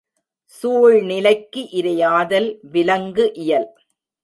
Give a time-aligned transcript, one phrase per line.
[0.45, 3.69] சூழ்நிலைக்கு இரையாதல் விலங்கு இயல்.